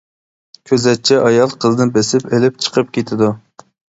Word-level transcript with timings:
كۆزەتچى 0.69 1.19
ئايال 1.25 1.53
قىزنى 1.65 1.87
بېسىپ 1.97 2.25
ئېلىپ 2.31 2.57
چىقىپ 2.67 2.91
كېتىدۇ. 2.97 3.29